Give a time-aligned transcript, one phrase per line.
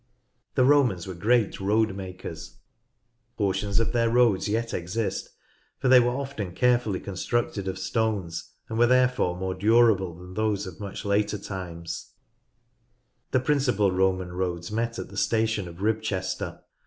[0.55, 2.57] The Romans were great road makers.
[3.37, 5.29] Portions of their roads yet exist,
[5.77, 10.33] for they were often carefully con structed of stones, and were therefore more durable than
[10.33, 12.13] those of much later times.
[13.29, 16.61] 142 NORTH LANCASHIRE The principal Roman roads met at the station of Ribchester.